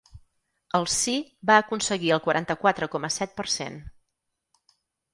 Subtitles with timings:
[0.79, 1.13] El sí
[1.51, 3.81] va aconseguir el quaranta-quatre coma set per cent.